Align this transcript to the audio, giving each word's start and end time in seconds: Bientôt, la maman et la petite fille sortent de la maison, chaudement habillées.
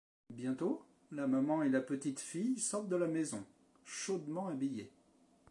Bientôt, 0.31 0.83
la 1.11 1.27
maman 1.27 1.61
et 1.61 1.69
la 1.69 1.79
petite 1.79 2.19
fille 2.19 2.57
sortent 2.57 2.89
de 2.89 2.95
la 2.95 3.05
maison, 3.05 3.45
chaudement 3.85 4.47
habillées. 4.47 4.91